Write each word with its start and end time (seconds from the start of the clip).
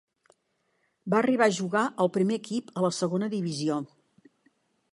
Va 1.13 1.17
arribar 1.19 1.45
a 1.51 1.53
jugar 1.57 1.83
al 2.05 2.11
primer 2.15 2.39
equip 2.41 2.73
a 2.81 2.85
la 2.87 2.91
Segona 3.01 3.29
Divisió. 3.35 3.77